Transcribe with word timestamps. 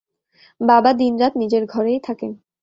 বাবা 0.61 0.91
দিন-রাত 0.93 1.33
নিজের 1.35 1.63
ঘরেই 1.65 1.99
থাকেন। 1.99 2.31